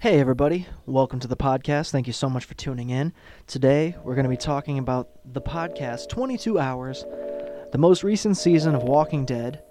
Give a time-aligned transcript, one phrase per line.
[0.00, 0.66] Hey, everybody.
[0.86, 1.90] Welcome to the podcast.
[1.90, 3.12] Thank you so much for tuning in.
[3.46, 7.04] Today, we're going to be talking about the podcast 22 Hours,
[7.70, 9.62] the most recent season of Walking Dead,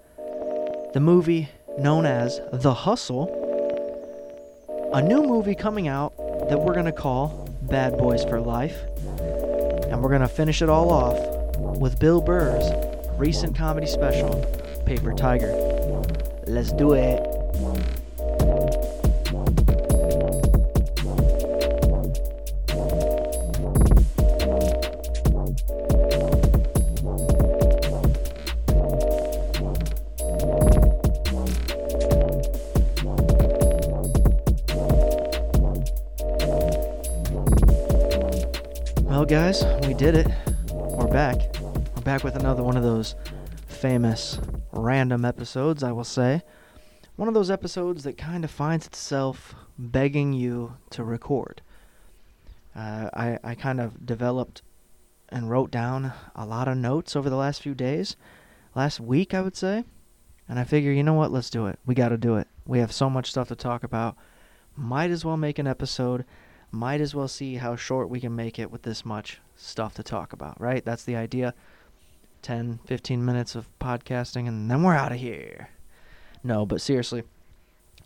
[0.94, 1.48] the movie
[1.80, 3.26] known as The Hustle,
[4.94, 6.16] a new movie coming out
[6.48, 8.80] that we're going to call Bad Boys for Life,
[9.88, 11.18] and we're going to finish it all off
[11.80, 12.70] with Bill Burr's
[13.18, 14.44] recent comedy special,
[14.86, 15.50] Paper Tiger.
[16.46, 17.39] Let's do it.
[40.00, 40.28] Did it.
[40.72, 41.36] We're back.
[41.60, 43.14] We're back with another one of those
[43.66, 44.40] famous
[44.72, 46.40] random episodes, I will say.
[47.16, 51.60] One of those episodes that kind of finds itself begging you to record.
[52.74, 54.62] Uh, I, I kind of developed
[55.28, 58.16] and wrote down a lot of notes over the last few days,
[58.74, 59.84] last week, I would say.
[60.48, 61.30] And I figure, you know what?
[61.30, 61.78] Let's do it.
[61.84, 62.48] We got to do it.
[62.66, 64.16] We have so much stuff to talk about.
[64.74, 66.24] Might as well make an episode
[66.70, 70.02] might as well see how short we can make it with this much stuff to
[70.02, 70.84] talk about, right?
[70.84, 71.54] That's the idea.
[72.42, 75.68] 10, 15 minutes of podcasting, and then we're out of here.
[76.42, 77.22] No, but seriously,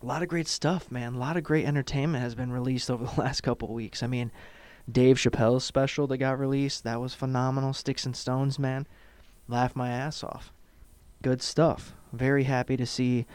[0.01, 1.15] a lot of great stuff, man.
[1.15, 4.03] A lot of great entertainment has been released over the last couple weeks.
[4.03, 4.31] I mean,
[4.91, 7.73] Dave Chappelle's special that got released, that was phenomenal.
[7.73, 8.87] Sticks and Stones, man.
[9.47, 10.51] Laugh my ass off.
[11.21, 11.93] Good stuff.
[12.11, 13.25] Very happy to see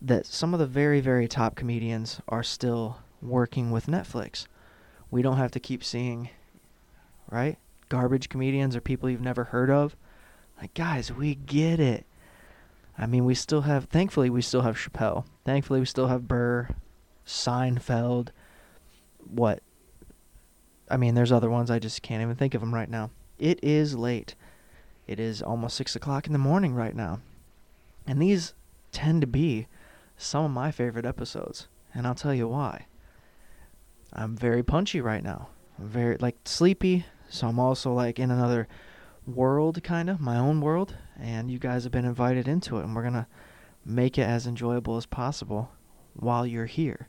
[0.00, 4.46] that some of the very, very top comedians are still working with Netflix
[5.12, 6.30] we don't have to keep seeing,
[7.30, 7.58] right?
[7.90, 9.94] Garbage comedians or people you've never heard of.
[10.58, 12.06] Like, guys, we get it.
[12.96, 15.26] I mean, we still have, thankfully, we still have Chappelle.
[15.44, 16.70] Thankfully, we still have Burr,
[17.26, 18.30] Seinfeld.
[19.18, 19.62] What?
[20.90, 21.70] I mean, there's other ones.
[21.70, 23.10] I just can't even think of them right now.
[23.38, 24.34] It is late.
[25.06, 27.20] It is almost 6 o'clock in the morning right now.
[28.06, 28.54] And these
[28.92, 29.66] tend to be
[30.16, 31.68] some of my favorite episodes.
[31.92, 32.86] And I'll tell you why.
[34.12, 35.48] I'm very punchy right now.
[35.78, 38.68] I'm very like sleepy, so I'm also like in another
[39.26, 42.94] world kind of, my own world, and you guys have been invited into it and
[42.94, 43.26] we're going to
[43.84, 45.70] make it as enjoyable as possible
[46.14, 47.08] while you're here.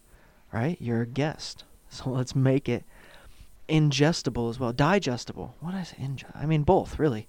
[0.52, 0.78] Right?
[0.80, 1.64] You're a guest.
[1.94, 2.86] So let's make it
[3.70, 4.74] ingestible as well.
[4.74, 5.54] Digestible.
[5.60, 6.36] What is ingest?
[6.36, 7.28] I mean both, really.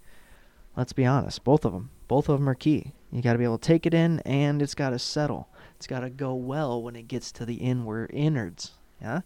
[0.75, 1.45] Let's be honest.
[1.45, 1.91] Both of them.
[2.09, 2.95] Both of them are key.
[3.13, 5.51] You got to be able to take it in and it's got to settle.
[5.77, 8.73] It's got to go well when it gets to the inward innards.
[9.03, 9.21] Yeah?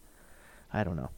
[0.73, 1.11] I don't know.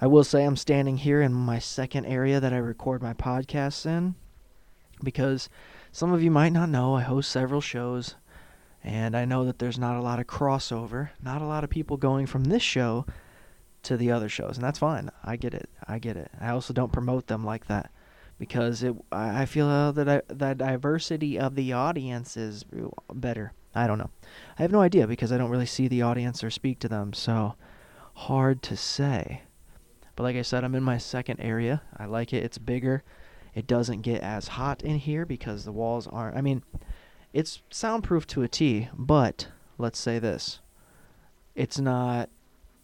[0.00, 3.86] I will say I'm standing here in my second area that I record my podcasts
[3.86, 4.16] in
[5.02, 5.48] because
[5.92, 8.16] some of you might not know I host several shows
[8.82, 11.96] and I know that there's not a lot of crossover, not a lot of people
[11.96, 13.06] going from this show
[13.84, 15.10] to the other shows, and that's fine.
[15.24, 15.68] I get it.
[15.86, 16.30] I get it.
[16.40, 17.90] I also don't promote them like that
[18.38, 18.94] because it.
[19.10, 22.64] I feel that I, the diversity of the audience is
[23.12, 23.52] better.
[23.74, 24.10] I don't know.
[24.58, 27.12] I have no idea because I don't really see the audience or speak to them,
[27.12, 27.54] so
[28.14, 29.42] hard to say.
[30.16, 31.82] But like I said, I'm in my second area.
[31.96, 32.44] I like it.
[32.44, 33.02] It's bigger.
[33.54, 36.36] It doesn't get as hot in here because the walls aren't.
[36.36, 36.62] I mean,
[37.32, 40.60] it's soundproof to a T, but let's say this
[41.54, 42.30] it's not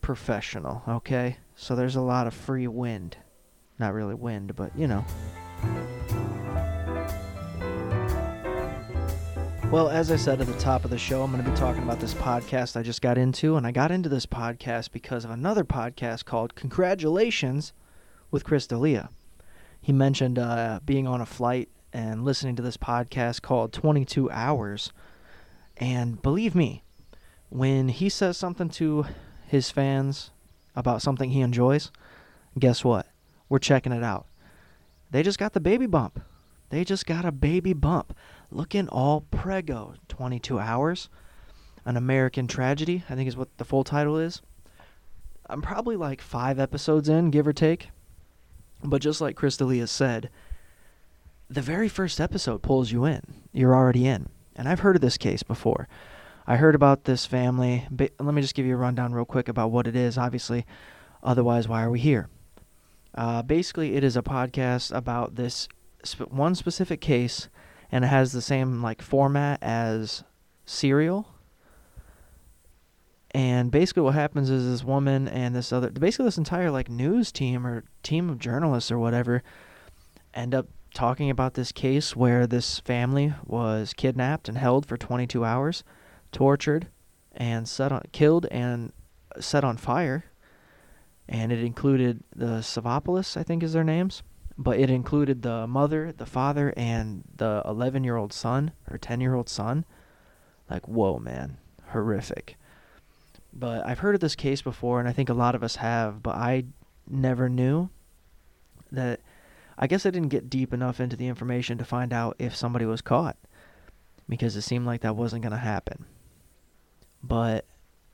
[0.00, 1.38] professional, okay?
[1.56, 3.16] So there's a lot of free wind.
[3.78, 5.04] Not really wind, but you know.
[9.70, 11.82] Well, as I said at the top of the show, I'm going to be talking
[11.82, 13.56] about this podcast I just got into.
[13.56, 17.74] And I got into this podcast because of another podcast called Congratulations
[18.30, 19.10] with Chris D'Elia.
[19.78, 24.90] He mentioned uh, being on a flight and listening to this podcast called 22 Hours.
[25.76, 26.82] And believe me,
[27.50, 29.04] when he says something to
[29.46, 30.30] his fans
[30.74, 31.92] about something he enjoys,
[32.58, 33.06] guess what?
[33.50, 34.28] We're checking it out.
[35.10, 36.22] They just got the baby bump.
[36.70, 38.14] They just got a baby bump.
[38.50, 39.94] Looking all prego.
[40.08, 41.08] 22 hours.
[41.84, 44.42] An American Tragedy, I think is what the full title is.
[45.48, 47.88] I'm probably like five episodes in, give or take.
[48.84, 50.28] But just like Chris D'Elia said,
[51.48, 53.22] the very first episode pulls you in.
[53.52, 54.28] You're already in.
[54.54, 55.88] And I've heard of this case before.
[56.46, 57.86] I heard about this family.
[57.90, 60.66] Let me just give you a rundown real quick about what it is, obviously.
[61.22, 62.28] Otherwise, why are we here?
[63.14, 65.68] Uh, basically, it is a podcast about this
[66.04, 67.48] sp- one specific case,
[67.90, 70.24] and it has the same like format as
[70.66, 71.28] Serial.
[73.32, 77.30] And basically, what happens is this woman and this other, basically this entire like news
[77.30, 79.42] team or team of journalists or whatever,
[80.34, 85.44] end up talking about this case where this family was kidnapped and held for 22
[85.44, 85.84] hours,
[86.32, 86.88] tortured,
[87.32, 88.92] and set on, killed and
[89.38, 90.24] set on fire,
[91.28, 94.22] and it included the Savopoulos, I think is their names,
[94.58, 99.20] but it included the mother, the father, and the 11 year old son or 10
[99.20, 99.84] year old son.
[100.68, 101.58] Like, whoa, man,
[101.92, 102.56] horrific.
[103.52, 106.22] But I've heard of this case before, and I think a lot of us have,
[106.22, 106.64] but I
[107.08, 107.88] never knew
[108.90, 109.20] that.
[109.78, 112.84] I guess I didn't get deep enough into the information to find out if somebody
[112.84, 113.36] was caught
[114.28, 116.04] because it seemed like that wasn't going to happen.
[117.22, 117.64] But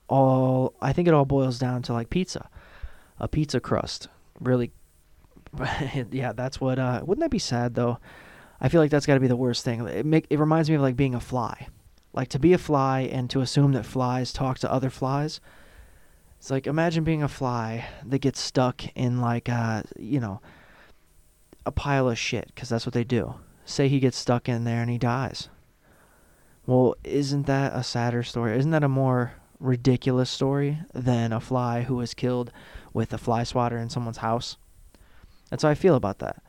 [0.07, 2.49] all I think it all boils down to like pizza.
[3.19, 4.09] A pizza crust.
[4.39, 4.71] Really
[6.11, 7.99] yeah, that's what uh wouldn't that be sad though?
[8.59, 9.85] I feel like that's got to be the worst thing.
[9.87, 11.67] It make it reminds me of like being a fly.
[12.13, 15.41] Like to be a fly and to assume that flies talk to other flies.
[16.37, 20.41] It's like imagine being a fly that gets stuck in like uh, you know,
[21.65, 23.35] a pile of shit because that's what they do.
[23.65, 25.49] Say he gets stuck in there and he dies.
[26.65, 28.57] Well, isn't that a sadder story?
[28.57, 32.51] Isn't that a more ridiculous story than a fly who was killed
[32.93, 34.57] with a fly swatter in someone's house?
[35.55, 36.43] That's how I feel about that.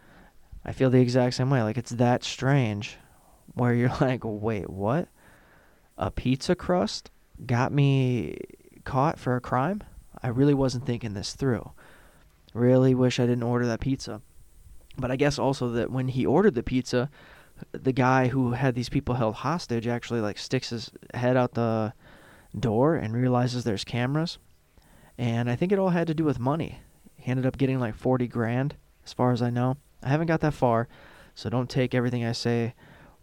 [0.65, 1.63] I feel the exact same way.
[1.63, 2.99] Like it's that strange
[3.55, 5.07] where you're like, wait, what?
[5.97, 7.13] A pizza crust
[7.47, 8.37] got me
[8.83, 9.85] caught for a crime?
[10.21, 11.71] I really wasn't thinking this through.
[12.53, 14.23] Really wish I didn't order that pizza.
[14.99, 17.09] But I guess also that when he ordered the pizza,
[17.71, 21.93] the guy who had these people held hostage actually like sticks his head out the
[22.59, 24.39] door and realizes there's cameras.
[25.17, 26.81] And I think it all had to do with money.
[27.15, 28.75] He ended up getting like 40 grand,
[29.07, 29.77] as far as I know.
[30.03, 30.89] I haven't got that far,
[31.35, 32.75] so don't take everything I say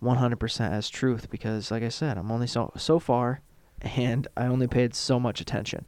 [0.02, 3.42] 100% as truth because, like I said, I'm only so, so far
[3.82, 5.86] and I only paid so much attention.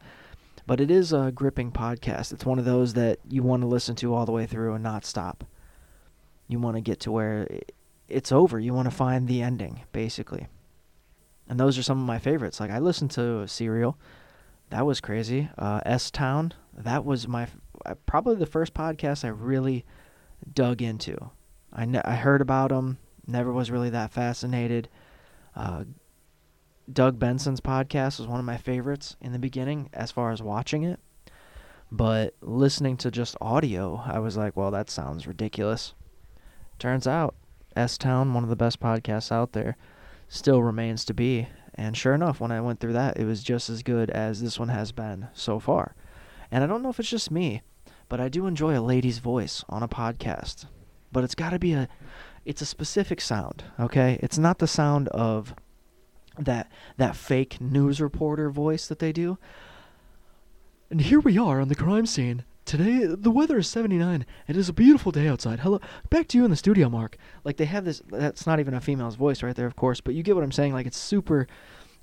[0.67, 2.33] But it is a gripping podcast.
[2.33, 4.83] It's one of those that you want to listen to all the way through and
[4.83, 5.43] not stop.
[6.47, 7.47] You want to get to where
[8.07, 8.59] it's over.
[8.59, 10.47] You want to find the ending, basically.
[11.47, 12.59] And those are some of my favorites.
[12.59, 13.97] Like I listened to Serial,
[14.71, 15.49] that was crazy.
[15.57, 17.47] Uh, S Town, that was my
[18.05, 19.85] probably the first podcast I really
[20.51, 21.31] dug into.
[21.71, 22.97] I ne- I heard about them,
[23.27, 24.89] never was really that fascinated.
[25.55, 25.85] Uh,
[26.91, 30.83] Doug Benson's podcast was one of my favorites in the beginning as far as watching
[30.83, 30.99] it.
[31.91, 35.93] But listening to just audio, I was like, well, that sounds ridiculous.
[36.77, 37.35] Turns out
[37.75, 39.77] S Town, one of the best podcasts out there,
[40.27, 41.47] still remains to be.
[41.73, 44.59] And sure enough, when I went through that, it was just as good as this
[44.59, 45.95] one has been so far.
[46.51, 47.63] And I don't know if it's just me,
[48.09, 50.65] but I do enjoy a lady's voice on a podcast.
[51.11, 51.87] But it's got to be a
[52.43, 54.19] it's a specific sound, okay?
[54.21, 55.55] It's not the sound of
[56.37, 59.37] that that fake news reporter voice that they do.
[60.89, 64.25] And here we are on the crime scene Today the weather is 79.
[64.47, 65.59] It is a beautiful day outside.
[65.59, 65.79] Hello,
[66.09, 67.15] back to you in the studio, Mark.
[67.43, 68.01] Like they have this.
[68.09, 70.01] That's not even a female's voice right there, of course.
[70.01, 70.73] But you get what I'm saying.
[70.73, 71.45] Like it's super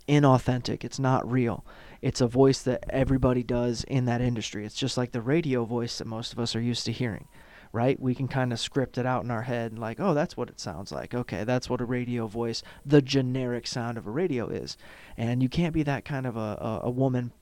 [0.09, 0.85] inauthentic.
[0.85, 1.65] It's not real.
[2.01, 4.65] It's a voice that everybody does in that industry.
[4.67, 7.29] It's just like the radio voice that most of us are used to hearing,
[7.73, 8.01] right?
[8.01, 10.49] We can kind of script it out in our head, and like, oh, that's what
[10.49, 11.15] it sounds like.
[11.15, 14.77] Okay, that's what a radio voice, the generic sound of a radio is.
[15.17, 17.33] And you can't be that kind of a, a, a woman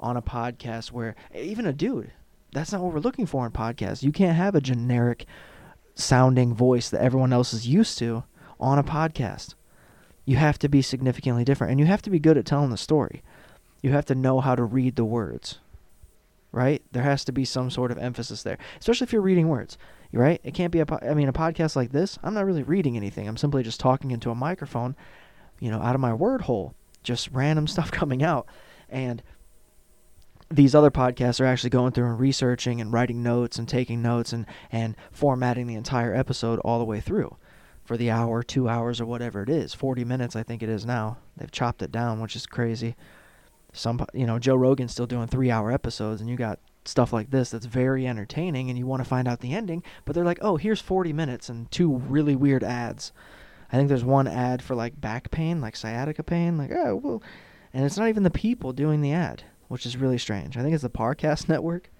[0.00, 2.12] on a podcast where even a dude
[2.52, 4.02] that's not what we're looking for in podcasts.
[4.02, 5.26] You can't have a generic
[5.94, 8.24] sounding voice that everyone else is used to
[8.60, 9.54] on a podcast.
[10.24, 12.76] You have to be significantly different and you have to be good at telling the
[12.76, 13.22] story.
[13.82, 15.58] You have to know how to read the words.
[16.52, 16.82] Right?
[16.92, 19.78] There has to be some sort of emphasis there, especially if you're reading words.
[20.12, 20.40] Right?
[20.44, 22.96] It can't be a po- I mean a podcast like this, I'm not really reading
[22.96, 23.26] anything.
[23.26, 24.94] I'm simply just talking into a microphone,
[25.58, 28.46] you know, out of my word hole, just random stuff coming out.
[28.90, 29.22] And
[30.50, 34.34] these other podcasts are actually going through and researching and writing notes and taking notes
[34.34, 37.36] and, and formatting the entire episode all the way through
[37.84, 39.74] for the hour, two hours, or whatever it is.
[39.74, 41.18] 40 minutes, I think it is now.
[41.36, 42.96] They've chopped it down, which is crazy.
[43.72, 47.30] Some, you know, Joe Rogan's still doing three hour episodes, and you got stuff like
[47.30, 50.38] this that's very entertaining, and you want to find out the ending, but they're like,
[50.42, 53.12] oh, here's 40 minutes and two really weird ads.
[53.72, 57.22] I think there's one ad for like back pain, like sciatica pain, like, oh, well,
[57.72, 60.58] and it's not even the people doing the ad which is really strange.
[60.58, 61.90] I think it's the Parcast Network.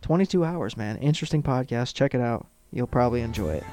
[0.00, 0.96] 22 hours, man.
[0.96, 1.94] Interesting podcast.
[1.94, 2.48] Check it out.
[2.72, 3.64] You'll probably enjoy it.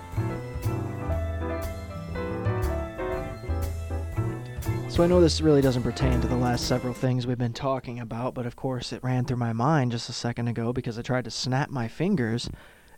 [4.89, 7.99] So I know this really doesn't pertain to the last several things we've been talking
[7.99, 11.01] about, but of course it ran through my mind just a second ago because I
[11.01, 12.49] tried to snap my fingers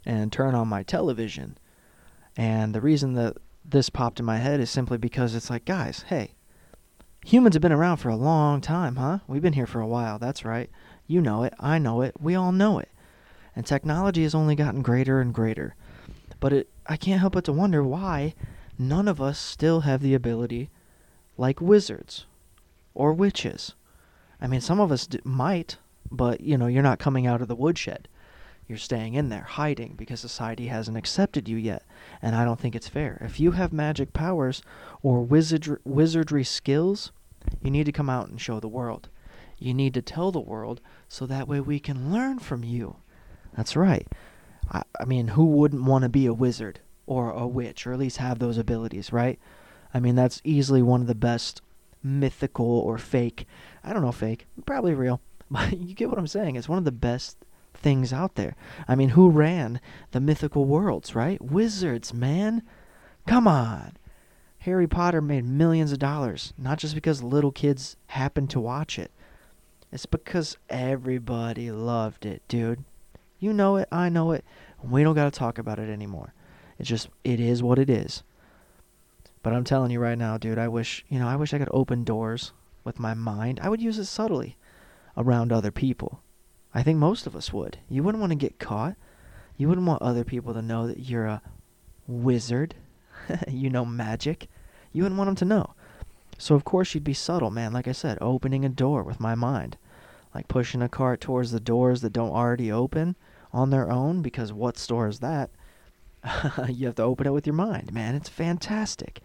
[0.06, 1.58] and turn on my television.
[2.36, 6.06] And the reason that this popped in my head is simply because it's like, guys,
[6.08, 6.32] hey,
[7.26, 9.20] Humans have been around for a long time, huh?
[9.28, 10.72] We've been here for a while, that's right.
[11.06, 12.90] You know it, I know it, we all know it.
[13.56, 15.76] And technology has only gotten greater and greater.
[16.40, 18.34] But it, I can't help but to wonder why
[18.80, 20.72] none of us still have the ability
[21.38, 22.26] like wizards
[22.94, 23.74] or witches.
[24.40, 25.78] I mean, some of us d- might,
[26.10, 28.08] but you know, you're not coming out of the woodshed.
[28.68, 31.84] You're staying in there, hiding, because society hasn't accepted you yet.
[32.22, 33.18] And I don't think it's fair.
[33.22, 34.62] If you have magic powers
[35.04, 37.12] or wizard- wizardry skills,
[37.62, 39.10] you need to come out and show the world.
[39.58, 42.98] You need to tell the world so that way we can learn from you.
[43.56, 44.08] That's right.
[44.72, 48.00] I, I mean, who wouldn't want to be a wizard or a witch or at
[48.00, 49.38] least have those abilities, right?
[49.94, 51.62] I mean, that's easily one of the best
[52.04, 53.46] mythical or fake.
[53.84, 55.22] I don't know, fake, probably real.
[55.52, 56.56] But you get what I'm saying.
[56.56, 57.36] It's one of the best
[57.74, 58.56] things out there.
[58.88, 59.82] I mean, who ran
[60.12, 61.42] the mythical worlds, right?
[61.42, 62.64] Wizards, man.
[63.28, 63.98] Come on.
[64.60, 69.12] Harry Potter made millions of dollars, not just because little kids happened to watch it.
[69.92, 72.86] It's because everybody loved it, dude.
[73.40, 74.46] You know it, I know it.
[74.82, 76.34] We don't got to talk about it anymore.
[76.80, 78.24] It's just, it is what it is.
[79.44, 81.70] But I'm telling you right now, dude, I wish, you know, I wish I could
[81.72, 82.52] open doors
[82.84, 83.60] with my mind.
[83.62, 84.56] I would use it subtly
[85.18, 86.22] around other people.
[86.74, 87.80] I think most of us would.
[87.90, 88.96] You wouldn't want to get caught.
[89.58, 91.42] You wouldn't want other people to know that you're a
[92.08, 92.76] wizard.
[93.48, 94.48] you know magic.
[94.94, 95.74] You wouldn't want them to know.
[96.38, 97.74] So of course you'd be subtle, man.
[97.74, 99.78] Like I said, opening a door with my mind.
[100.34, 103.16] Like pushing a cart towards the doors that don't already open
[103.54, 105.50] on their own because what store is that?
[106.70, 108.16] you have to open it with your mind, man.
[108.16, 109.20] It's fantastic.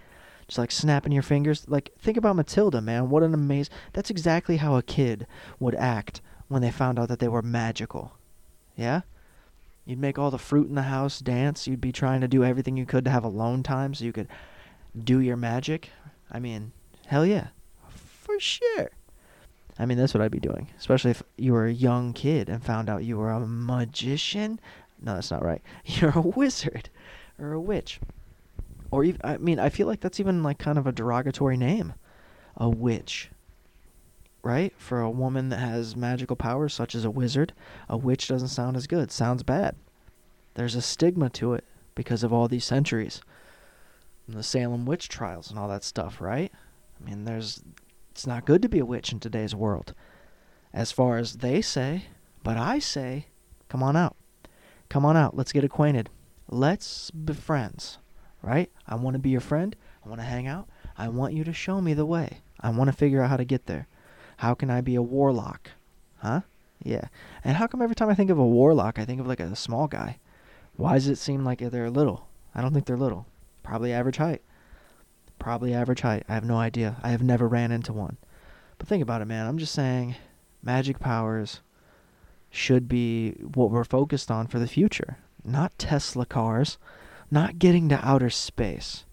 [0.49, 1.65] Just like snapping your fingers.
[1.69, 3.11] Like think about Matilda, man.
[3.11, 5.27] What an amazing That's exactly how a kid
[5.59, 8.13] would act when they found out that they were magical.
[8.77, 9.03] Yeah?
[9.85, 11.67] You'd make all the fruit in the house dance.
[11.67, 14.29] You'd be trying to do everything you could to have alone time so you could
[15.03, 15.91] do your magic.
[16.31, 16.73] I mean,
[17.07, 17.49] hell yeah.
[17.89, 18.91] For sure.
[19.79, 20.69] I mean, that's what I'd be doing.
[20.79, 24.59] Especially if you were a young kid and found out you were a magician.
[25.01, 25.63] No, that's not right.
[25.85, 26.89] You're a wizard
[27.39, 28.01] or a witch.
[28.91, 31.95] Or even, I mean, I feel like that's even like kind of a derogatory name.
[32.57, 33.31] A witch.
[34.43, 34.73] Right?
[34.79, 37.53] For a woman that has magical powers such as a wizard,
[37.89, 39.11] a witch doesn't sound as good.
[39.11, 39.77] Sounds bad.
[40.55, 41.65] There's a stigma to it
[41.95, 43.21] because of all these centuries.
[44.27, 46.53] And the Salem witch trials and all that stuff, right?
[47.01, 47.63] I mean, there's
[48.11, 49.93] it's not good to be a witch in today's world.
[50.73, 52.05] As far as they say,
[52.43, 53.27] but I say,
[53.69, 54.17] come on out.
[54.89, 55.37] Come on out.
[55.37, 56.09] Let's get acquainted.
[56.49, 57.99] Let's be friends,
[58.47, 58.71] right?
[58.87, 59.75] I want to be your friend.
[60.05, 60.69] I want to hang out.
[60.97, 62.39] I want you to show me the way.
[62.61, 63.89] I want to figure out how to get there.
[64.39, 65.71] How can I be a warlock?
[66.19, 66.43] Huh?
[66.83, 67.09] Yeah.
[67.43, 69.57] And how come every time I think of a warlock, I think of like a
[69.57, 70.19] small guy?
[70.77, 72.29] Why does it seem like they're little?
[72.55, 73.27] I don't think they're little.
[73.63, 74.43] Probably average height.
[75.39, 76.25] Probably average height.
[76.29, 76.97] I have no idea.
[77.03, 78.17] I have never ran into one.
[78.79, 79.47] But think about it, man.
[79.47, 80.15] I'm just saying
[80.63, 81.61] magic powers
[82.51, 85.19] should be what we're focused on for the future.
[85.45, 86.79] Not Tesla cars,
[87.31, 89.05] not getting to outer space.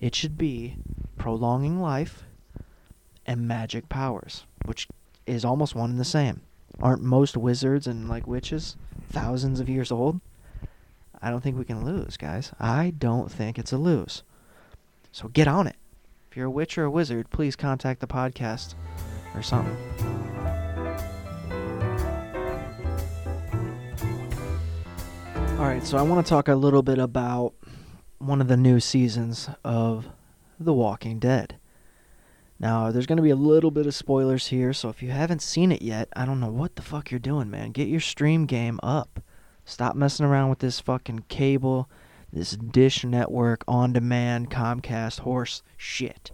[0.00, 0.76] It should be
[1.16, 2.24] prolonging life
[3.26, 4.88] and magic powers, which
[5.26, 6.42] is almost one and the same.
[6.80, 8.76] Aren't most wizards and like witches
[9.08, 10.20] thousands of years old?
[11.22, 12.52] I don't think we can lose, guys.
[12.60, 14.22] I don't think it's a lose.
[15.12, 15.76] So get on it.
[16.30, 18.74] If you're a witch or a wizard, please contact the podcast
[19.34, 20.23] or something.
[25.64, 27.54] All right, so I want to talk a little bit about
[28.18, 30.08] one of the new seasons of
[30.60, 31.56] The Walking Dead.
[32.60, 35.40] Now, there's going to be a little bit of spoilers here, so if you haven't
[35.40, 37.70] seen it yet, I don't know what the fuck you're doing, man.
[37.70, 39.20] Get your stream game up.
[39.64, 41.88] Stop messing around with this fucking cable,
[42.30, 46.30] this dish network, on demand, Comcast, horse shit.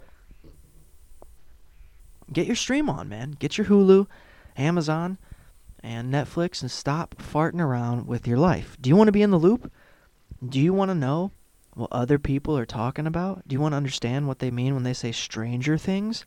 [2.33, 3.37] Get your stream on, man.
[3.39, 4.09] Get your Hulu,
[4.57, 5.19] Amazon,
[5.83, 8.77] and Netflix and stop farting around with your life.
[8.81, 9.73] Do you want to be in the loop?
[10.47, 11.33] Do you want to know
[11.75, 13.47] what other people are talking about?
[13.47, 16.25] Do you want to understand what they mean when they say stranger things?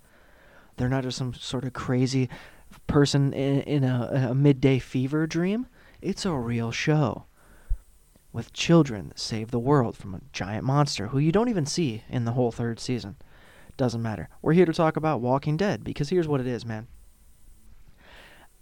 [0.77, 2.29] They're not just some sort of crazy
[2.87, 5.67] person in, in a, a midday fever dream.
[6.01, 7.25] It's a real show
[8.31, 12.03] with children that save the world from a giant monster who you don't even see
[12.09, 13.15] in the whole third season.
[13.77, 14.29] Doesn't matter.
[14.41, 16.87] We're here to talk about Walking Dead because here's what it is, man.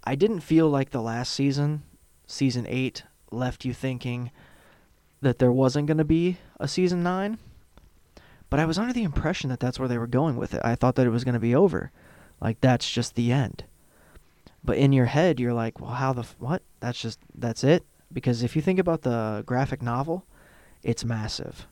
[0.04, 1.84] I didn't feel like the last season,
[2.26, 4.32] season 8, left you thinking
[5.22, 7.38] that there wasn't going to be a season 9.
[8.50, 10.62] But I was under the impression that that's where they were going with it.
[10.64, 11.92] I thought that it was going to be over.
[12.42, 13.64] Like that's just the end.
[14.64, 16.64] But in your head you're like, "Well, how the f- what?
[16.80, 20.26] That's just that's it?" Because if you think about the graphic novel,
[20.84, 21.68] it's massive.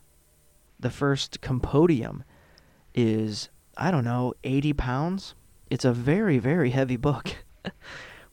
[0.80, 2.24] The first compodium
[2.96, 5.36] is I don't know, 80 pounds.
[5.70, 7.36] It's a very very heavy book.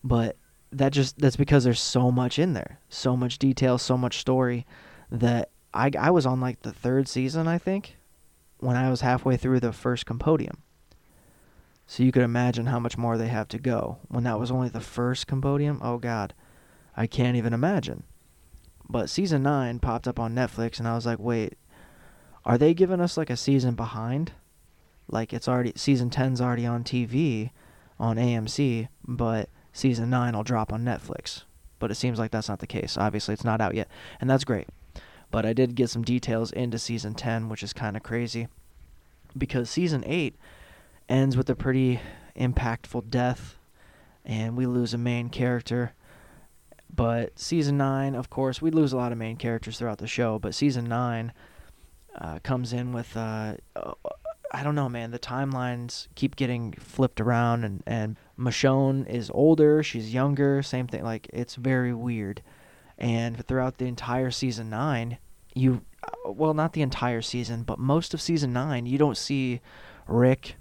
[0.06, 0.36] but
[0.72, 2.80] that just that's because there's so much in there.
[2.88, 4.66] So much detail, so much story
[5.10, 7.96] that I I was on like the third season, I think,
[8.58, 10.62] when I was halfway through the first compodium.
[11.86, 13.98] So you could imagine how much more they have to go.
[14.08, 15.80] When that was only the first Compodium.
[15.82, 16.34] oh god,
[16.96, 18.02] I can't even imagine.
[18.88, 21.56] But season 9 popped up on Netflix and I was like, "Wait,
[22.44, 24.32] are they giving us like a season behind?
[25.08, 27.50] Like it's already season 10's already on TV
[27.98, 31.44] on AMC, but season 9 will drop on Netflix."
[31.78, 32.96] But it seems like that's not the case.
[32.96, 33.88] Obviously, it's not out yet,
[34.20, 34.68] and that's great.
[35.30, 38.48] But I did get some details into season 10, which is kind of crazy
[39.36, 40.36] because season 8
[41.08, 42.00] ends with a pretty
[42.36, 43.58] impactful death
[44.24, 45.92] and we lose a main character.
[46.94, 50.38] But season 9, of course, we lose a lot of main characters throughout the show,
[50.38, 51.32] but season 9
[52.18, 53.92] uh, comes in with uh, uh,
[54.52, 55.10] I don't know, man.
[55.10, 61.02] The timelines keep getting flipped around, and and Michonne is older, she's younger, same thing.
[61.02, 62.42] Like it's very weird.
[62.98, 65.18] And throughout the entire season nine,
[65.54, 69.60] you, uh, well, not the entire season, but most of season nine, you don't see
[70.06, 70.56] Rick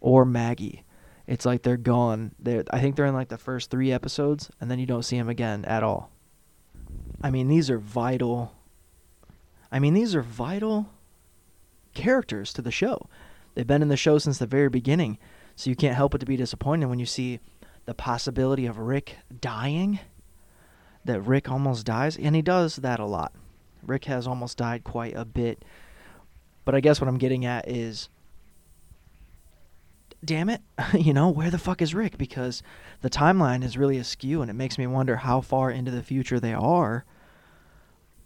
[0.00, 0.84] or Maggie.
[1.26, 2.32] It's like they're gone.
[2.38, 5.16] They I think they're in like the first three episodes, and then you don't see
[5.16, 6.10] them again at all.
[7.22, 8.54] I mean, these are vital.
[9.70, 10.90] I mean, these are vital
[11.94, 13.08] characters to the show.
[13.54, 15.18] They've been in the show since the very beginning,
[15.60, 17.38] so you can't help but to be disappointed when you see
[17.84, 20.00] the possibility of Rick dying.
[21.04, 23.34] That Rick almost dies, and he does that a lot.
[23.82, 25.62] Rick has almost died quite a bit.
[26.64, 28.08] But I guess what I'm getting at is
[30.24, 30.62] damn it,
[30.94, 32.16] you know, where the fuck is Rick?
[32.16, 32.62] Because
[33.02, 36.40] the timeline is really askew and it makes me wonder how far into the future
[36.40, 37.04] they are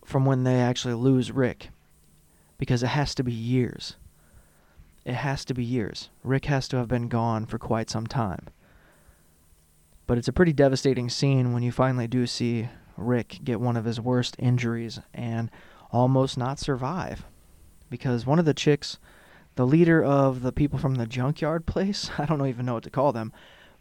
[0.05, 1.71] from when they actually lose Rick.
[2.59, 3.97] Because it has to be years.
[5.05, 6.11] It has to be years.
[6.23, 8.47] Rick has to have been gone for quite some time.
[10.07, 13.85] But it's a pretty devastating scene when you finally do see Rick get one of
[13.85, 15.51] his worst injuries and
[15.91, 17.25] almost not survive.
[17.91, 18.99] Because one of the chicks,
[19.57, 22.91] the leader of the people from the junkyard place, I don't even know what to
[22.91, 23.33] call them,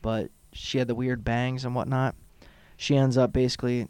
[0.01, 2.15] but she had the weird bangs and whatnot.
[2.77, 3.87] She ends up basically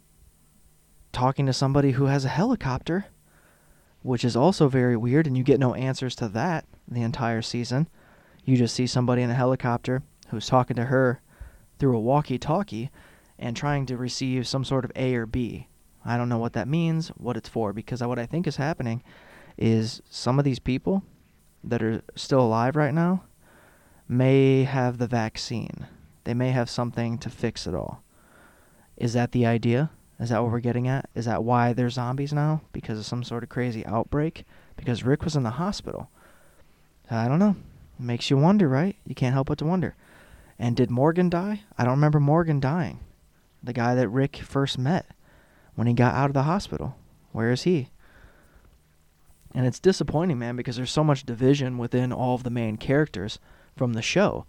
[1.12, 3.06] talking to somebody who has a helicopter
[4.04, 7.88] which is also very weird, and you get no answers to that the entire season.
[8.46, 11.22] You just see somebody in a helicopter who's talking to her
[11.80, 12.92] through a walkie talkie
[13.39, 15.68] and trying to receive some sort of A or B.
[16.06, 19.02] I don't know what that means, what it's for, because what I think is happening
[19.58, 21.04] is some of these people
[21.63, 23.24] that are still alive right now
[24.08, 25.88] may have the vaccine.
[26.26, 28.04] They may have something to fix it all.
[28.98, 29.92] Is that the idea?
[30.23, 31.09] Is that what we're getting at?
[31.15, 32.62] Is that why they're zombies now?
[32.71, 34.45] Because of some sort of crazy outbreak?
[34.77, 36.09] Because Rick was in the hospital.
[37.12, 37.57] Uh, I don't know.
[37.99, 38.95] It makes you wonder, right?
[39.05, 39.97] You can't help but to wonder.
[40.57, 41.63] And did Morgan die?
[41.77, 43.01] I don't remember Morgan dying.
[43.62, 45.07] The guy that Rick first met
[45.75, 46.95] when he got out of the hospital.
[47.33, 47.89] Where is he?
[49.53, 53.39] And it's disappointing, man, because there's so much division within all of the main characters
[53.75, 54.45] from the show.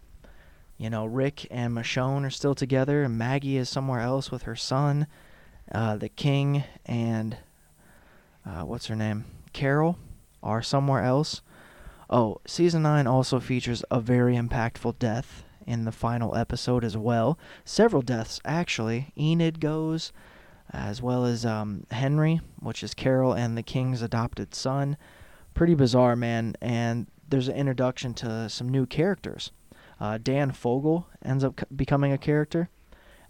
[0.79, 4.55] You know, Rick and Michonne are still together, and Maggie is somewhere else with her
[4.55, 5.09] son.
[5.73, 7.39] Uh, the king and
[8.47, 9.99] uh, what's her name, Carol,
[10.43, 11.41] are somewhere else.
[12.11, 17.39] Oh, season nine also features a very impactful death in the final episode as well.
[17.65, 19.13] Several deaths actually.
[19.19, 20.13] Enid goes,
[20.71, 24.99] as well as um, Henry, which is Carol and the king's adopted son.
[25.55, 26.55] Pretty bizarre, man.
[26.61, 29.51] And there's an introduction to some new characters.
[29.99, 32.69] Uh, Dan Fogler ends up becoming a character,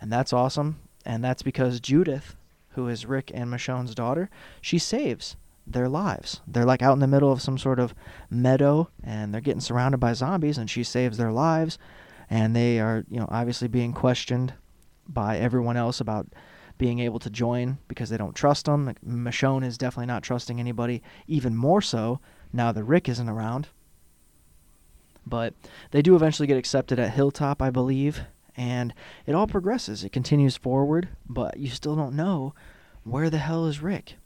[0.00, 2.36] and that's awesome and that's because Judith,
[2.70, 5.36] who is Rick and Michonne's daughter, she saves
[5.66, 6.40] their lives.
[6.46, 7.94] They're like out in the middle of some sort of
[8.30, 11.78] meadow and they're getting surrounded by zombies and she saves their lives
[12.28, 14.54] and they are, you know, obviously being questioned
[15.08, 16.26] by everyone else about
[16.76, 18.94] being able to join because they don't trust them.
[19.06, 22.20] Michonne is definitely not trusting anybody, even more so
[22.52, 23.68] now that Rick isn't around.
[25.26, 25.54] But
[25.90, 28.22] they do eventually get accepted at Hilltop, I believe,
[28.56, 28.94] and
[29.26, 30.04] it all progresses.
[30.04, 32.54] It continues forward, but you still don't know
[33.02, 34.16] where the hell is Rick.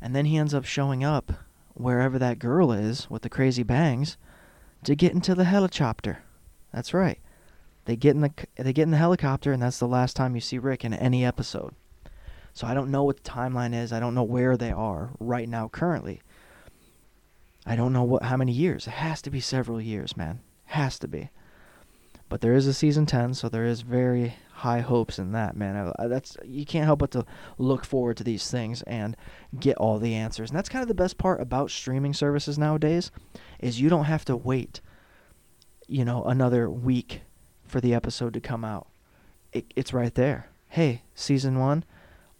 [0.00, 1.32] And then he ends up showing up
[1.74, 4.16] wherever that girl is with the crazy bangs
[4.84, 6.22] to get into the helicopter.
[6.72, 7.18] That's right.
[7.84, 10.40] They get in the they get in the helicopter and that's the last time you
[10.40, 11.74] see Rick in any episode.
[12.52, 13.92] So I don't know what the timeline is.
[13.92, 16.20] I don't know where they are right now currently.
[17.64, 18.86] I don't know what how many years.
[18.86, 20.40] It has to be several years, man.
[20.66, 21.30] Has to be.
[22.28, 25.92] But there is a season 10, so there is very high hopes in that, man.
[25.98, 27.24] That's you can't help but to
[27.56, 29.16] look forward to these things and
[29.58, 30.50] get all the answers.
[30.50, 33.10] And that's kind of the best part about streaming services nowadays
[33.60, 34.80] is you don't have to wait
[35.88, 37.22] you know another week
[37.64, 38.86] for the episode to come out.
[39.52, 40.50] It, it's right there.
[40.68, 41.84] Hey, season 1,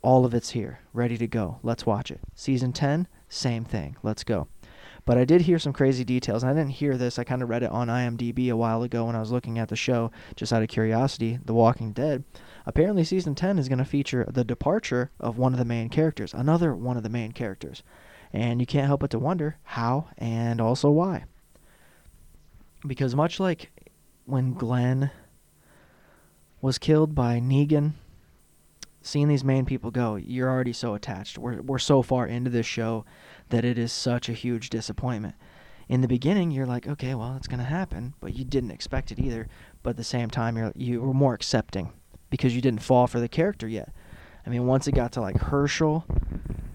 [0.03, 1.59] all of it's here, ready to go.
[1.62, 2.20] Let's watch it.
[2.35, 3.96] Season 10, same thing.
[4.03, 4.48] Let's go.
[5.09, 6.42] But I did hear some crazy details.
[6.42, 7.18] And I didn't hear this.
[7.18, 9.71] I kind of read it on IMDb a while ago when I was looking at
[9.71, 11.38] the show, just out of curiosity.
[11.42, 12.25] The Walking Dead.
[12.66, 16.35] Apparently, season 10 is going to feature the departure of one of the main characters,
[16.35, 17.83] another one of the main characters.
[18.35, 21.25] And you can't help but to wonder how and also why.
[22.87, 23.71] Because much like
[24.27, 25.11] when Glenn
[26.61, 27.94] was killed by Negan,
[29.01, 31.38] seeing these main people go, you're already so attached.
[31.38, 33.07] We're, we're so far into this show
[33.51, 35.35] that it is such a huge disappointment.
[35.89, 39.11] In the beginning, you're like, okay, well, it's going to happen, but you didn't expect
[39.11, 39.49] it either.
[39.83, 41.93] But at the same time, you're you were more accepting
[42.31, 43.91] because you didn't fall for the character yet.
[44.47, 46.05] I mean, once it got to like Hershel,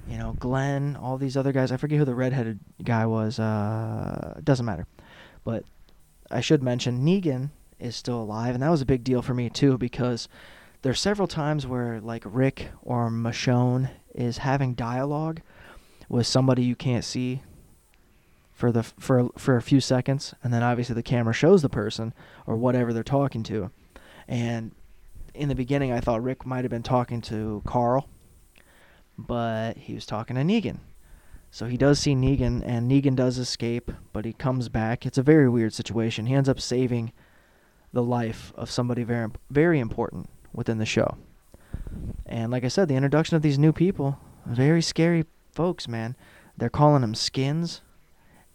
[0.08, 1.72] you know, Glenn, all these other guys.
[1.72, 3.40] I forget who the redheaded guy was.
[3.40, 4.88] Uh, doesn't matter.
[5.44, 5.64] But
[6.30, 9.50] I should mention Negan is still alive, and that was a big deal for me
[9.50, 10.28] too because
[10.82, 15.42] there's several times where like Rick or Michonne is having dialogue
[16.10, 17.42] with somebody you can't see
[18.54, 22.14] for the for for a few seconds and then obviously the camera shows the person
[22.46, 23.72] or whatever they're talking to.
[24.28, 24.72] And
[25.34, 28.08] in the beginning I thought Rick might have been talking to Carl
[29.18, 30.80] but he was talking to Negan.
[31.52, 35.06] So he does see Negan and Negan does escape but he comes back.
[35.06, 36.28] It's a very weird situation.
[36.28, 37.12] He ends up saving
[37.92, 41.18] the life of somebody very very important within the show.
[42.26, 46.16] And like I said the introduction of these new people very scary folks, man.
[46.58, 47.82] They're calling them skins.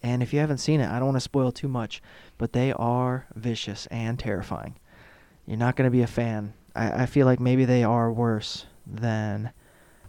[0.02, 2.00] And if you haven't seen it, I don't want to spoil too much,
[2.36, 4.76] but they are vicious and terrifying.
[5.46, 6.54] You're not going to be a fan.
[6.74, 9.50] I, I feel like maybe they are worse than.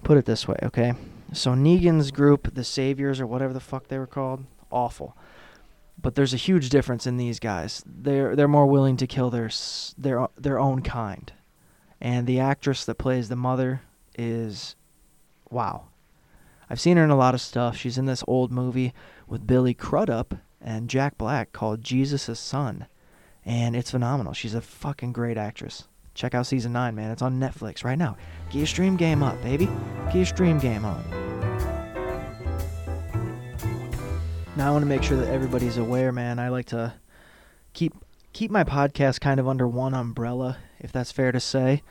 [0.03, 0.93] Put it this way, okay?
[1.33, 5.17] So Negan's group, the Saviors or whatever the fuck they were called, awful.
[6.01, 7.83] But there's a huge difference in these guys.
[7.85, 9.49] They're they're more willing to kill their
[9.97, 11.33] their their own kind.
[11.99, 13.81] And the actress that plays the mother
[14.17, 14.75] is
[15.49, 15.87] wow.
[16.69, 17.75] I've seen her in a lot of stuff.
[17.75, 18.93] She's in this old movie
[19.27, 22.87] with Billy Crudup and Jack Black called Jesus' Son.
[23.45, 24.33] And it's phenomenal.
[24.33, 25.87] She's a fucking great actress.
[26.13, 27.11] Check out season 9, man.
[27.11, 28.17] It's on Netflix right now.
[28.49, 29.69] Get your stream game up, baby.
[30.07, 31.03] Get your stream game on.
[34.55, 36.37] Now I want to make sure that everybody's aware, man.
[36.37, 36.93] I like to
[37.73, 37.93] keep
[38.33, 41.81] keep my podcast kind of under one umbrella, if that's fair to say.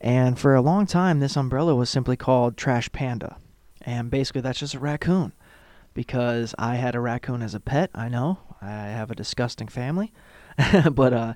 [0.00, 3.38] And for a long time this umbrella was simply called Trash Panda.
[3.84, 5.32] And basically, that's just a raccoon.
[5.92, 7.90] Because I had a raccoon as a pet.
[7.94, 8.38] I know.
[8.60, 10.12] I have a disgusting family.
[10.92, 11.34] but, uh,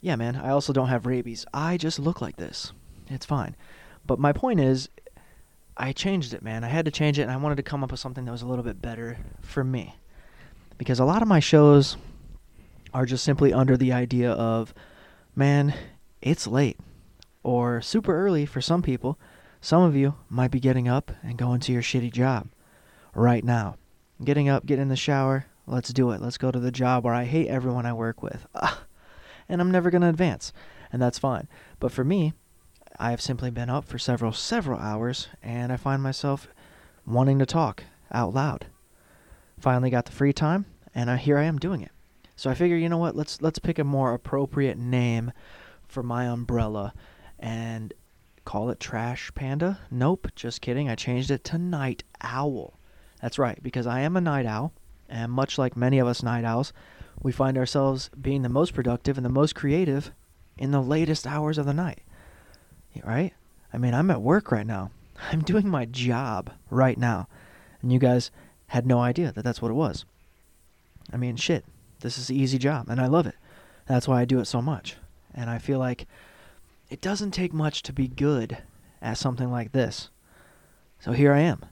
[0.00, 1.44] yeah, man, I also don't have rabies.
[1.52, 2.72] I just look like this.
[3.08, 3.56] It's fine.
[4.06, 4.88] But my point is,
[5.76, 6.62] I changed it, man.
[6.62, 8.42] I had to change it, and I wanted to come up with something that was
[8.42, 9.96] a little bit better for me.
[10.78, 11.96] Because a lot of my shows
[12.92, 14.72] are just simply under the idea of,
[15.34, 15.74] man,
[16.22, 16.78] it's late.
[17.42, 19.18] Or super early for some people.
[19.64, 22.48] Some of you might be getting up and going to your shitty job
[23.14, 23.76] right now.
[24.22, 26.20] Getting up, getting in the shower, let's do it.
[26.20, 28.46] Let's go to the job where I hate everyone I work with.
[29.48, 30.52] and I'm never going to advance,
[30.92, 31.48] and that's fine.
[31.80, 32.34] But for me,
[32.98, 36.46] I have simply been up for several, several hours, and I find myself
[37.06, 38.66] wanting to talk out loud.
[39.58, 41.92] Finally got the free time, and I, here I am doing it.
[42.36, 43.16] So I figure, you know what?
[43.16, 45.32] Let's let's pick a more appropriate name
[45.88, 46.92] for my umbrella,
[47.38, 47.94] and
[48.44, 49.80] call it Trash Panda?
[49.90, 50.88] Nope, just kidding.
[50.88, 52.78] I changed it to Night Owl.
[53.20, 54.74] That's right, because I am a night owl,
[55.08, 56.72] and much like many of us night owls,
[57.22, 60.12] we find ourselves being the most productive and the most creative
[60.58, 62.02] in the latest hours of the night.
[63.02, 63.32] Right?
[63.72, 64.90] I mean, I'm at work right now.
[65.32, 67.28] I'm doing my job right now.
[67.80, 68.30] And you guys
[68.68, 70.04] had no idea that that's what it was.
[71.12, 71.64] I mean, shit.
[72.00, 73.36] This is an easy job, and I love it.
[73.86, 74.96] That's why I do it so much.
[75.34, 76.06] And I feel like
[76.94, 78.58] it doesn't take much to be good
[79.02, 80.10] at something like this.
[81.00, 81.64] So here I am,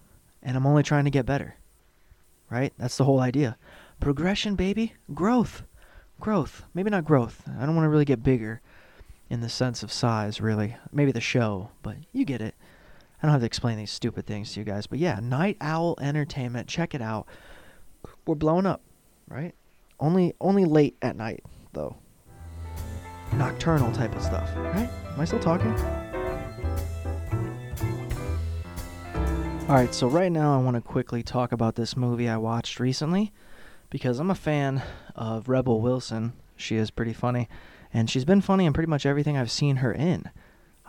[0.42, 1.54] and I'm only trying to get better.
[2.50, 2.72] Right?
[2.76, 3.56] That's the whole idea.
[4.00, 4.94] Progression, baby.
[5.14, 5.62] Growth.
[6.18, 6.64] Growth.
[6.74, 7.48] Maybe not growth.
[7.56, 8.62] I don't want to really get bigger
[9.30, 10.74] in the sense of size, really.
[10.90, 12.56] Maybe the show, but you get it.
[13.22, 14.88] I don't have to explain these stupid things to you guys.
[14.88, 16.66] But yeah, Night Owl Entertainment.
[16.66, 17.28] Check it out.
[18.26, 18.80] We're blowing up,
[19.28, 19.54] right?
[20.00, 21.94] Only only late at night, though
[23.34, 24.88] nocturnal type of stuff, right?
[25.12, 25.72] Am I still talking?
[29.68, 33.32] Alright, so right now I want to quickly talk about this movie I watched recently
[33.90, 34.82] because I'm a fan
[35.14, 36.34] of Rebel Wilson.
[36.56, 37.48] She is pretty funny,
[37.92, 40.30] and she's been funny in pretty much everything I've seen her in.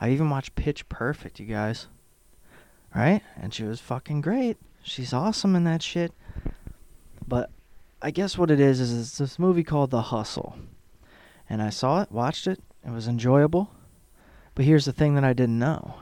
[0.01, 1.87] I even watched Pitch Perfect, you guys.
[2.93, 3.21] Right?
[3.37, 4.57] And she was fucking great.
[4.83, 6.11] She's awesome in that shit.
[7.25, 7.49] But
[8.01, 10.57] I guess what it is is it's this movie called The Hustle
[11.49, 13.71] and I saw it, watched it, it was enjoyable.
[14.55, 15.95] But here's the thing that I didn't know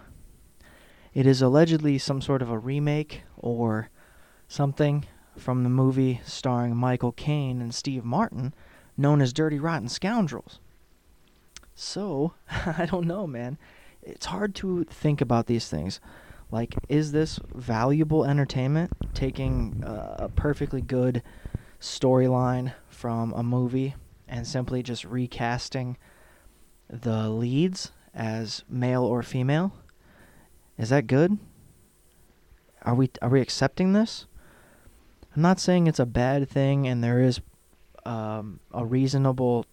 [1.14, 3.90] it is allegedly some sort of a remake or
[4.48, 5.06] something
[5.38, 8.54] from the movie starring Michael Caine and Steve Martin,
[8.98, 10.60] known as Dirty Rotten Scoundrels.
[11.76, 13.58] So, I don't know, man.
[14.02, 16.00] It's hard to think about these things.
[16.50, 18.92] Like, is this valuable entertainment?
[19.14, 21.24] Taking uh, a perfectly good
[21.80, 23.96] storyline from a movie
[24.32, 25.98] and simply just recasting
[26.90, 29.74] the leads as male or female?
[30.78, 31.38] Is that good?
[32.84, 34.26] Are we are we accepting this?
[35.36, 37.42] I'm not saying it's a bad thing, and there is
[38.06, 39.66] um, a reasonable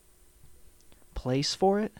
[1.14, 1.92] place for it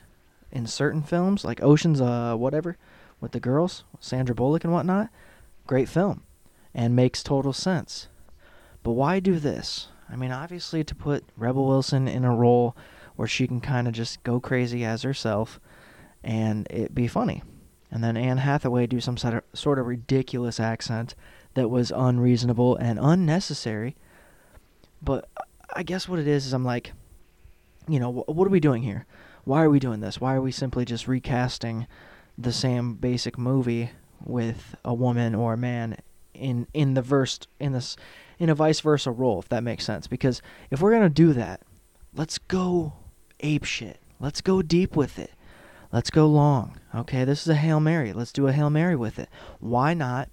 [0.53, 2.77] in certain films, like Ocean's uh whatever,
[3.21, 5.09] with the girls, Sandra Bullock and whatnot.
[5.66, 6.25] Great film,
[6.75, 8.09] and makes total sense.
[8.83, 9.88] But why do this?
[10.11, 12.77] I mean, obviously to put Rebel Wilson in a role
[13.16, 15.61] where she can kind of just go crazy as herself,
[16.23, 17.42] and it be funny.
[17.90, 21.14] And then Anne Hathaway do some sort of, sort of ridiculous accent
[21.55, 23.97] that was unreasonable and unnecessary.
[25.03, 25.29] But
[25.75, 26.92] I guess what it is is I'm like,
[27.88, 29.07] you know, what are we doing here?
[29.44, 30.21] Why are we doing this?
[30.21, 31.87] Why are we simply just recasting
[32.37, 33.90] the same basic movie
[34.25, 35.97] with a woman or a man
[36.38, 37.96] in in the verse in this
[38.38, 40.07] in a vice versa role, if that makes sense?
[40.07, 41.62] Because if we're gonna do that,
[42.14, 42.94] let's go
[43.40, 44.01] ape shit.
[44.20, 45.33] Let's go deep with it.
[45.92, 46.79] Let's go long.
[46.94, 48.12] Okay, this is a Hail Mary.
[48.12, 49.29] Let's do a Hail Mary with it.
[49.61, 50.29] Why not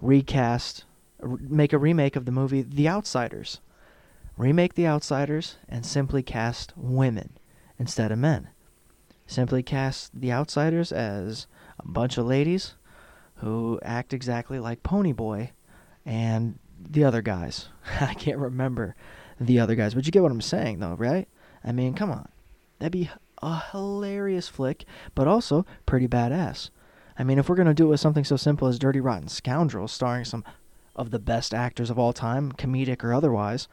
[0.00, 0.84] recast,
[1.22, 3.60] make a remake of the movie The Outsiders?
[4.36, 7.38] Remake The Outsiders and simply cast women
[7.78, 8.48] instead of men.
[9.26, 11.46] Simply cast The Outsiders as
[11.78, 12.74] a bunch of ladies
[13.40, 15.50] who act exactly like Ponyboy
[16.04, 17.68] and the other guys.
[18.00, 18.94] I can't remember
[19.40, 21.28] the other guys, but you get what I'm saying, though, right?
[21.64, 22.28] I mean, come on.
[22.78, 23.10] That'd be
[23.42, 26.70] a hilarious flick, but also pretty badass.
[27.18, 29.28] I mean, if we're going to do it with something so simple as Dirty Rotten
[29.28, 30.44] Scoundrels, starring some
[30.96, 33.68] of the best actors of all time, comedic or otherwise,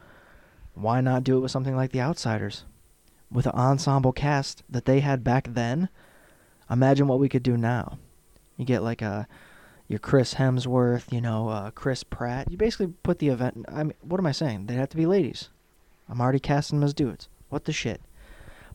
[0.74, 2.64] why not do it with something like The Outsiders?
[3.30, 5.88] With an ensemble cast that they had back then,
[6.70, 7.98] imagine what we could do now.
[8.56, 9.26] You get like a
[9.88, 12.50] your Chris Hemsworth, you know, uh, Chris Pratt.
[12.50, 13.64] You basically put the event.
[13.68, 14.66] I mean, what am I saying?
[14.66, 15.48] They'd have to be ladies.
[16.08, 17.28] I'm already casting them as dudes.
[17.48, 18.02] What the shit?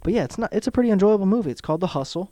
[0.02, 0.52] But yeah, it's not.
[0.52, 1.52] It's a pretty enjoyable movie.
[1.52, 2.32] It's called The Hustle,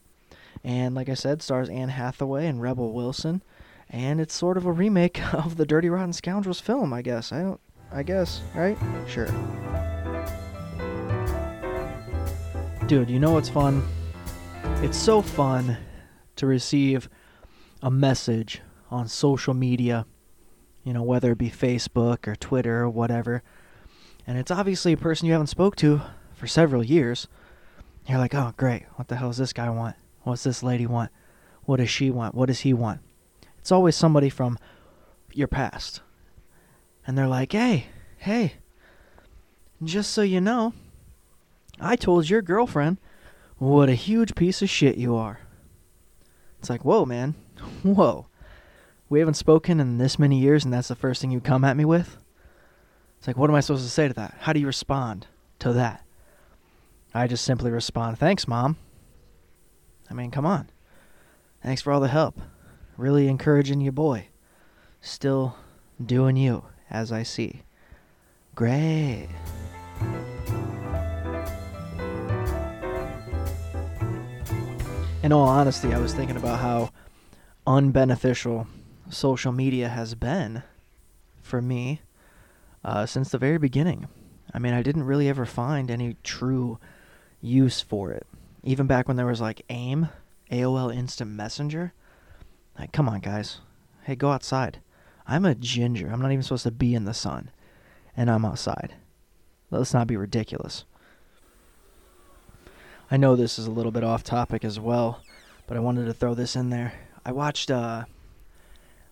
[0.63, 3.43] and like I said, stars Anne Hathaway and Rebel Wilson,
[3.89, 6.91] and it's sort of a remake of the Dirty Rotten Scoundrels film.
[6.91, 7.31] I guess.
[7.31, 7.59] I don't.
[7.91, 8.41] I guess.
[8.55, 8.77] Right?
[9.07, 9.27] Sure.
[12.87, 13.87] Dude, you know what's fun?
[14.81, 15.77] It's so fun
[16.35, 17.07] to receive
[17.83, 18.61] a message
[18.91, 20.05] on social media,
[20.83, 23.41] you know, whether it be Facebook or Twitter or whatever.
[24.27, 26.01] And it's obviously a person you haven't spoke to
[26.35, 27.27] for several years.
[28.07, 28.83] You're like, oh, great.
[28.95, 29.95] What the hell does this guy want?
[30.23, 31.11] What's this lady want?
[31.63, 32.35] What does she want?
[32.35, 33.01] What does he want?
[33.59, 34.57] It's always somebody from
[35.33, 36.01] your past.
[37.05, 38.55] And they're like, hey, hey,
[39.83, 40.73] just so you know,
[41.79, 42.97] I told your girlfriend
[43.57, 45.39] what a huge piece of shit you are.
[46.59, 47.35] It's like, whoa, man.
[47.83, 48.27] Whoa.
[49.11, 51.75] We haven't spoken in this many years, and that's the first thing you come at
[51.75, 52.15] me with?
[53.17, 54.37] It's like, what am I supposed to say to that?
[54.39, 55.27] How do you respond
[55.59, 56.05] to that?
[57.13, 58.77] I just simply respond, Thanks, Mom.
[60.09, 60.69] I mean, come on.
[61.61, 62.39] Thanks for all the help.
[62.95, 64.27] Really encouraging you, boy.
[65.01, 65.57] Still
[66.01, 67.63] doing you, as I see.
[68.55, 69.27] Great.
[75.21, 76.91] In all honesty, I was thinking about how
[77.67, 78.67] unbeneficial
[79.11, 80.63] social media has been
[81.41, 82.01] for me
[82.83, 84.07] uh, since the very beginning.
[84.53, 86.79] I mean, I didn't really ever find any true
[87.41, 88.25] use for it.
[88.63, 90.09] Even back when there was like AIM,
[90.51, 91.93] AOL Instant Messenger.
[92.77, 93.59] Like, come on, guys.
[94.03, 94.79] Hey, go outside.
[95.27, 96.09] I'm a ginger.
[96.11, 97.51] I'm not even supposed to be in the sun.
[98.15, 98.95] And I'm outside.
[99.69, 100.83] Let's not be ridiculous.
[103.09, 105.21] I know this is a little bit off topic as well,
[105.67, 106.93] but I wanted to throw this in there.
[107.25, 108.05] I watched uh,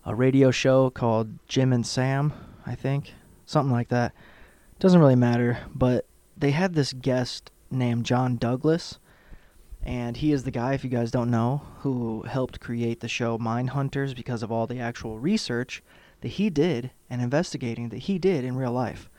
[0.10, 2.34] a radio show called Jim and Sam,
[2.66, 3.14] I think.
[3.46, 4.12] Something like that.
[4.80, 8.98] Doesn't really matter, but they had this guest named John Douglas.
[9.84, 13.38] And he is the guy, if you guys don't know, who helped create the show
[13.38, 15.84] Mind Hunters because of all the actual research
[16.22, 19.12] that he did and investigating that he did in real life.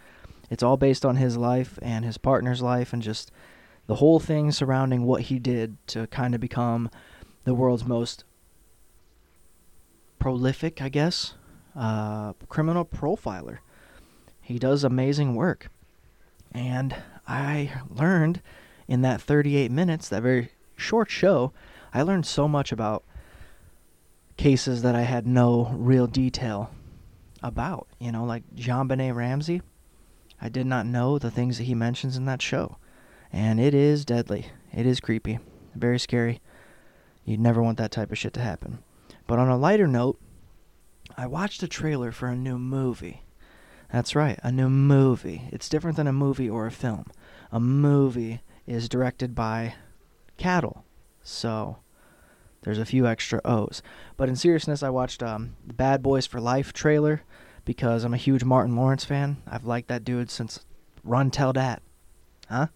[0.50, 3.30] It's all based on his life and his partner's life and just
[3.86, 6.90] the whole thing surrounding what he did to kind of become
[7.44, 8.24] the world's most
[10.20, 11.34] prolific, I guess,
[11.74, 13.58] uh, criminal profiler.
[14.40, 15.68] He does amazing work.
[16.52, 16.94] And
[17.26, 18.42] I learned
[18.86, 21.52] in that 38 minutes, that very short show,
[21.92, 23.04] I learned so much about
[24.36, 26.70] cases that I had no real detail
[27.42, 27.88] about.
[27.98, 29.62] You know, like JonBenét Ramsey.
[30.40, 32.76] I did not know the things that he mentions in that show.
[33.32, 34.46] And it is deadly.
[34.72, 35.38] It is creepy.
[35.74, 36.40] Very scary.
[37.24, 38.78] You'd never want that type of shit to happen.
[39.30, 40.18] But on a lighter note,
[41.16, 43.22] I watched a trailer for a new movie.
[43.92, 45.42] That's right, a new movie.
[45.52, 47.06] It's different than a movie or a film.
[47.52, 49.74] A movie is directed by
[50.36, 50.84] Cattle.
[51.22, 51.76] So
[52.62, 53.82] there's a few extra O's.
[54.16, 57.22] But in seriousness, I watched um, the Bad Boys for Life trailer
[57.64, 59.36] because I'm a huge Martin Lawrence fan.
[59.46, 60.66] I've liked that dude since
[61.04, 61.82] Run Tell Dat.
[62.48, 62.66] Huh?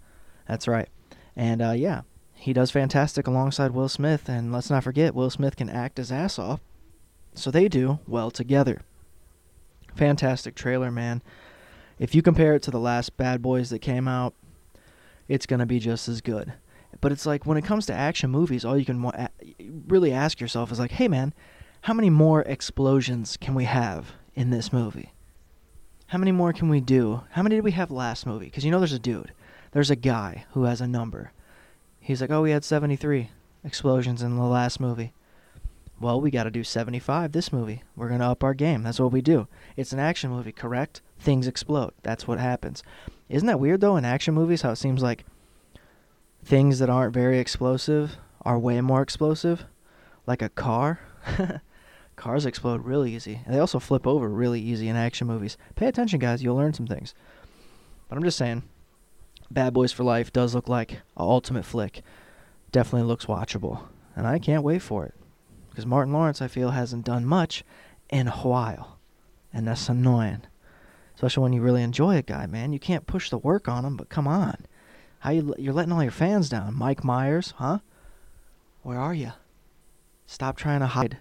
[0.47, 0.89] That's right.
[1.35, 2.03] And uh, yeah,
[2.45, 4.29] he does fantastic alongside Will Smith.
[4.29, 6.61] And let's not forget, Will Smith can act his ass off.
[7.35, 8.83] So they do well together.
[9.95, 11.23] Fantastic trailer, man.
[11.99, 14.35] If you compare it to the last Bad Boys that came out,
[15.27, 16.53] it's going to be just as good.
[17.01, 19.11] But it's like when it comes to action movies, all you can
[19.89, 21.33] really ask yourself is like, hey man,
[21.81, 25.15] how many more explosions can we have in this movie?
[26.09, 27.23] How many more can we do?
[27.31, 28.47] How many did we have last movie?
[28.47, 29.33] Because you know there's a dude,
[29.73, 31.33] there's a guy who has a number.
[32.05, 33.31] He's like, oh, we had 73
[33.65, 35.15] explosions in the last movie.
[35.99, 37.83] Well, we got to do 75 this movie.
[37.97, 38.83] We're going to up our game.
[38.83, 39.49] That's what we do.
[39.75, 41.01] It's an action movie, correct?
[41.19, 41.93] Things explode.
[42.03, 42.83] That's what happens.
[43.31, 45.25] Isn't that weird, though, in action movies, how it seems like
[46.45, 49.65] things that aren't very explosive are way more explosive?
[50.27, 51.01] Like a car?
[52.17, 53.41] Cars explode really easy.
[53.47, 55.57] And they also flip over really easy in action movies.
[55.75, 56.43] Pay attention, guys.
[56.43, 57.15] You'll learn some things.
[58.11, 58.63] But I'm just saying,
[59.55, 62.03] Bad Boys for Life does look like a ultimate flick.
[62.73, 63.83] Definitely looks watchable.
[64.17, 65.15] And I can't wait for it.
[65.71, 67.65] Because Martin Lawrence, I feel, hasn't done much
[68.11, 68.99] in a while.
[69.53, 70.43] And that's annoying.
[71.15, 72.73] Especially when you really enjoy a guy, man.
[72.73, 74.67] You can't push the work on him, but come on.
[75.21, 76.75] How you you're letting all your fans down?
[76.75, 77.79] Mike Myers, huh?
[78.83, 79.33] Where are you?
[80.27, 81.19] Stop trying to hide,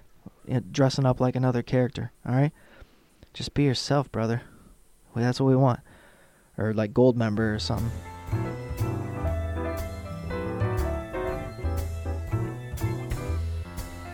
[0.72, 2.12] dressing up like another character.
[2.28, 2.52] All right,
[3.34, 4.42] just be yourself, brother.
[5.14, 5.80] Well, that's what we want,
[6.58, 7.92] or like Goldmember or something.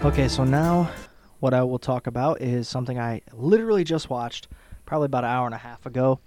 [0.01, 0.89] Okay, so now
[1.39, 4.47] what I will talk about is something I literally just watched,
[4.85, 6.19] probably about an hour and a half ago.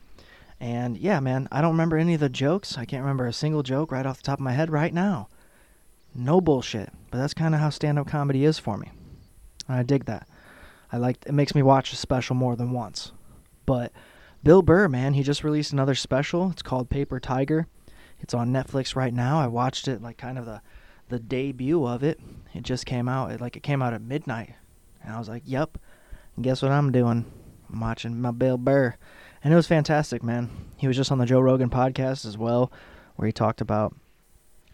[0.61, 2.79] And yeah, man, I don't remember any of the jokes.
[2.79, 5.29] I can't remember a single joke right off the top of my head right now.
[6.15, 6.91] No bullshit.
[7.11, 8.91] But that's kind of how stand up comedy is for me.
[9.69, 10.29] I dig that.
[10.93, 13.13] I like it makes me watch a special more than once.
[13.67, 13.93] But
[14.43, 16.51] Bill Burr, man, he just released another special.
[16.51, 17.67] It's called Paper Tiger.
[18.23, 19.41] It's on Netflix right now.
[19.41, 20.63] I watched it like kind of the
[21.09, 22.19] the debut of it.
[22.55, 23.33] It just came out.
[23.33, 24.55] It, like it came out at midnight.
[25.03, 25.77] And I was like, "Yep."
[26.37, 27.31] And guess what I'm doing?
[27.71, 28.97] I'm watching my Bill Burr
[29.45, 30.51] and it was fantastic, man.
[30.77, 32.71] He was just on the Joe Rogan podcast as well,
[33.17, 33.95] where he talked about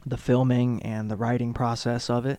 [0.05, 2.39] the filming and the writing process of it.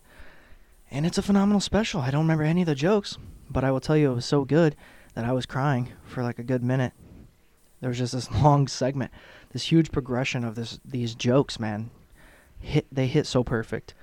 [0.91, 2.01] And it's a phenomenal special.
[2.01, 3.17] I don't remember any of the jokes,
[3.49, 4.75] but I will tell you it was so good
[5.15, 6.93] that I was crying for like a good minute.
[7.81, 9.11] There was just this long segment,
[9.51, 11.91] this huge progression of this these jokes, man.
[12.59, 13.93] Hit they hit so perfect.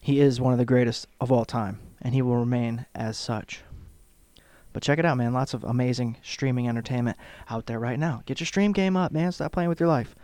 [0.00, 3.62] He is one of the greatest of all time, and he will remain as such.
[4.72, 5.32] But check it out, man.
[5.32, 7.16] Lots of amazing streaming entertainment
[7.50, 8.22] out there right now.
[8.26, 9.30] Get your stream game up, man.
[9.32, 10.16] Stop playing with your life.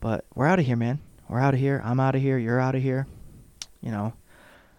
[0.00, 1.00] But we're out of here, man.
[1.28, 1.80] We're out of here.
[1.84, 2.38] I'm out of here.
[2.38, 3.06] You're out of here.
[3.82, 4.12] You know,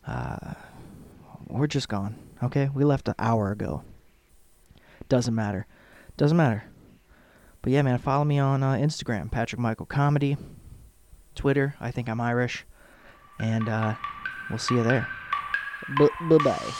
[0.05, 0.55] uh,
[1.47, 2.15] we're just gone.
[2.43, 2.69] Okay?
[2.73, 3.83] We left an hour ago.
[5.09, 5.67] Doesn't matter.
[6.17, 6.63] Doesn't matter.
[7.61, 10.37] But yeah, man, follow me on uh, Instagram, Patrick Michael Comedy.
[11.35, 12.65] Twitter, I think I'm Irish.
[13.39, 13.95] And uh,
[14.49, 15.07] we'll see you there.
[15.97, 16.73] B- bye bye.